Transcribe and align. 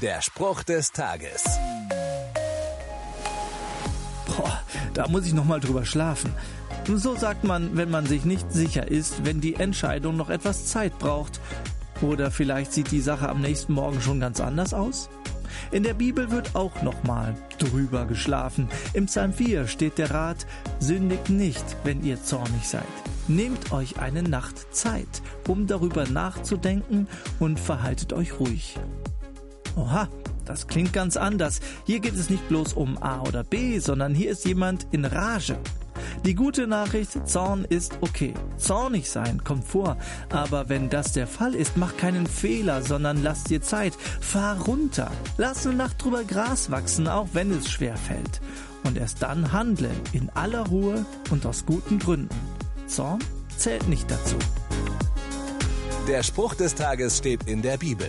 Der 0.00 0.22
Spruch 0.22 0.62
des 0.62 0.92
Tages. 0.92 1.44
Boah, 4.26 4.62
da 4.94 5.08
muss 5.08 5.26
ich 5.26 5.34
noch 5.34 5.44
mal 5.44 5.60
drüber 5.60 5.84
schlafen. 5.84 6.32
So 6.86 7.16
sagt 7.16 7.44
man, 7.44 7.76
wenn 7.76 7.90
man 7.90 8.06
sich 8.06 8.24
nicht 8.24 8.50
sicher 8.50 8.88
ist, 8.88 9.26
wenn 9.26 9.42
die 9.42 9.56
Entscheidung 9.56 10.16
noch 10.16 10.30
etwas 10.30 10.64
Zeit 10.64 10.98
braucht. 10.98 11.38
Oder 12.00 12.30
vielleicht 12.30 12.72
sieht 12.72 12.90
die 12.92 13.02
Sache 13.02 13.28
am 13.28 13.42
nächsten 13.42 13.74
Morgen 13.74 14.00
schon 14.00 14.20
ganz 14.20 14.40
anders 14.40 14.72
aus? 14.72 15.10
In 15.70 15.82
der 15.82 15.92
Bibel 15.94 16.30
wird 16.30 16.54
auch 16.54 16.80
nochmal 16.80 17.34
drüber 17.58 18.06
geschlafen. 18.06 18.70
Im 18.94 19.04
Psalm 19.04 19.34
4 19.34 19.66
steht 19.66 19.98
der 19.98 20.12
Rat, 20.12 20.46
sündigt 20.78 21.28
nicht, 21.28 21.64
wenn 21.84 22.02
ihr 22.02 22.22
zornig 22.24 22.66
seid. 22.66 22.84
Nehmt 23.28 23.70
euch 23.70 23.98
eine 23.98 24.22
Nacht 24.22 24.74
Zeit, 24.74 25.20
um 25.46 25.66
darüber 25.66 26.06
nachzudenken 26.06 27.06
und 27.38 27.60
verhaltet 27.60 28.14
euch 28.14 28.40
ruhig. 28.40 28.78
Oha, 29.76 30.08
das 30.44 30.66
klingt 30.66 30.92
ganz 30.92 31.16
anders. 31.16 31.60
Hier 31.84 32.00
geht 32.00 32.14
es 32.14 32.30
nicht 32.30 32.48
bloß 32.48 32.72
um 32.72 33.02
A 33.02 33.22
oder 33.22 33.44
B, 33.44 33.78
sondern 33.78 34.14
hier 34.14 34.30
ist 34.30 34.44
jemand 34.44 34.86
in 34.90 35.04
Rage. 35.04 35.58
Die 36.24 36.34
gute 36.34 36.66
Nachricht, 36.66 37.28
Zorn 37.28 37.64
ist 37.64 37.98
okay. 38.00 38.34
Zornig 38.56 39.10
sein 39.10 39.44
kommt 39.44 39.64
vor, 39.64 39.96
aber 40.30 40.68
wenn 40.68 40.90
das 40.90 41.12
der 41.12 41.26
Fall 41.26 41.54
ist, 41.54 41.76
mach 41.76 41.96
keinen 41.96 42.26
Fehler, 42.26 42.82
sondern 42.82 43.22
lass 43.22 43.44
dir 43.44 43.62
Zeit. 43.62 43.94
Fahr 44.20 44.60
runter. 44.62 45.10
Lass 45.38 45.66
eine 45.66 45.76
Nacht 45.76 46.02
drüber 46.02 46.24
Gras 46.24 46.70
wachsen, 46.70 47.08
auch 47.08 47.28
wenn 47.32 47.50
es 47.50 47.70
schwer 47.70 47.96
fällt. 47.96 48.40
Und 48.84 48.98
erst 48.98 49.22
dann 49.22 49.52
handle 49.52 49.90
in 50.12 50.30
aller 50.30 50.66
Ruhe 50.66 51.04
und 51.30 51.46
aus 51.46 51.64
guten 51.64 51.98
Gründen. 51.98 52.34
Zorn 52.86 53.20
zählt 53.56 53.88
nicht 53.88 54.10
dazu. 54.10 54.36
Der 56.08 56.22
Spruch 56.22 56.54
des 56.54 56.74
Tages 56.74 57.18
steht 57.18 57.44
in 57.44 57.62
der 57.62 57.76
Bibel. 57.76 58.08